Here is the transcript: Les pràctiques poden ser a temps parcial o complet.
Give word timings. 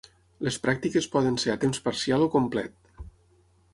Les 0.47 0.55
pràctiques 0.63 1.09
poden 1.15 1.37
ser 1.43 1.53
a 1.55 1.57
temps 1.65 1.83
parcial 1.89 2.25
o 2.27 2.31
complet. 2.37 2.95